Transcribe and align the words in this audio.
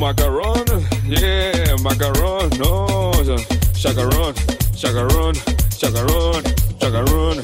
macaron, 0.00 0.64
yeah, 1.06 1.76
macaron, 1.82 2.48
no, 2.58 3.12
chacarón, 3.74 4.34
chacarón, 4.74 5.34
chacarón, 5.76 6.42
chacarón. 6.78 7.36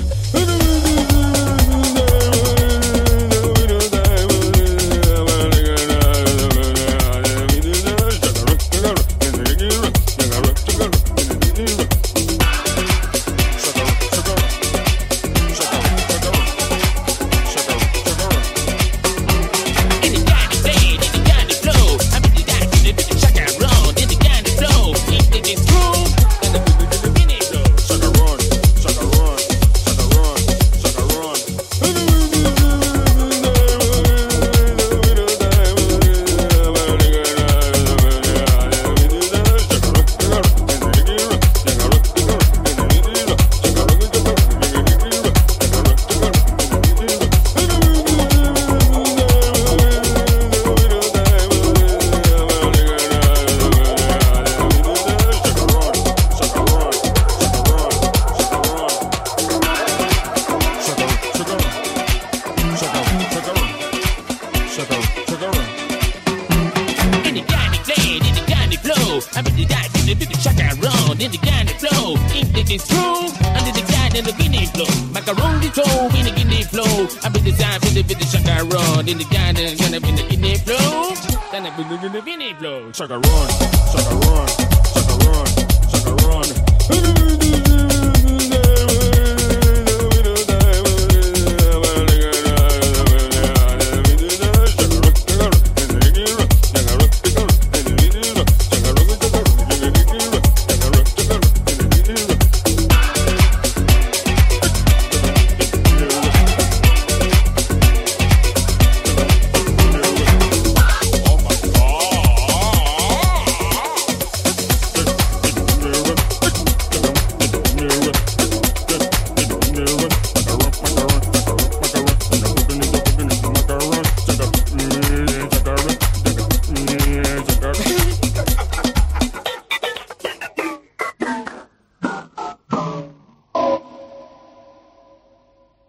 I've 69.35 69.45
been 69.45 69.57
the 69.57 69.65
guy 69.65 69.89
did 69.93 70.07
the 70.07 70.15
big 70.15 70.37
shock 70.37 70.59
I 70.61 70.73
run, 70.77 71.17
then 71.17 71.31
the 71.31 71.39
guy 71.39 71.61
in 71.61 71.69
flow. 71.81 72.15
If 72.37 72.55
it 72.57 72.71
is 72.71 72.87
true, 72.87 73.33
I 73.57 73.65
did 73.65 73.75
the 73.75 73.85
guy 73.89 74.13
in 74.19 74.25
the 74.25 74.33
guinea 74.33 74.67
flow. 74.67 74.87
Macaroni 75.13 75.71
toe 75.71 76.09
in 76.17 76.25
the 76.29 76.33
guinea 76.37 76.63
flow. 76.63 77.09
I've 77.25 77.33
been 77.33 77.45
the 77.45 77.53
guy 77.53 77.79
did 77.79 77.95
the 77.95 78.03
big 78.03 78.21
shock 78.29 78.47
I 78.47 78.63
run, 78.63 79.07
then 79.07 79.19
the 79.19 79.25
guy 79.25 79.49
in 79.49 79.57
the 79.57 80.25
guinea 80.29 80.57
flow. 80.59 81.15
Then 81.51 81.67
I 81.67 81.77
been 81.77 81.93
in 82.05 82.13
the 82.13 82.21
guinea 82.21 82.55
flow. 82.55 82.93
Shock 82.93 83.11
I 83.11 83.17
run, 83.17 83.49
shock 83.91 84.05
I 84.05 84.15
run, 84.27 84.49
shock 84.93 85.09
I 85.09 85.17
run, 85.25 85.47
shock 85.89 86.07
I 86.07 86.13
run. 86.29 87.96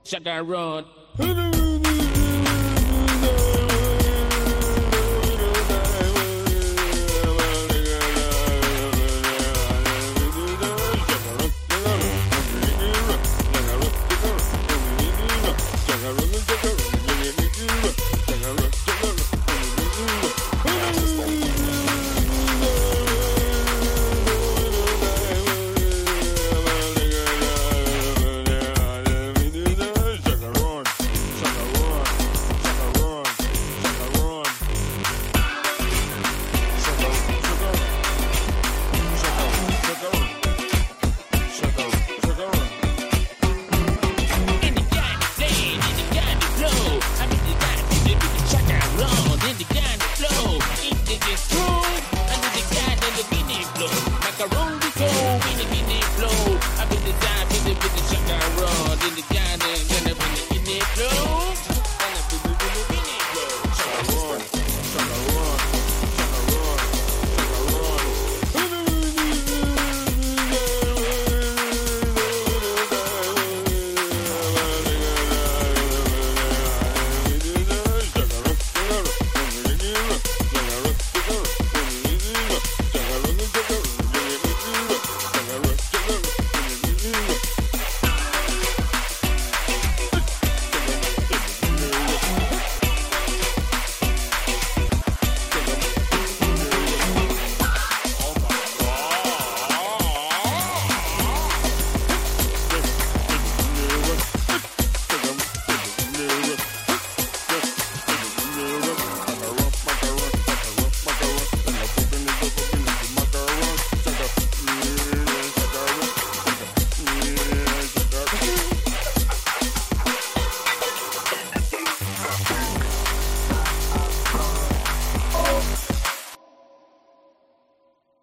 shut 0.08 0.24
that 0.24 0.46
road. 0.46 0.86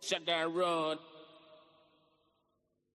Sugar 0.05 0.49
Road. 0.51 0.99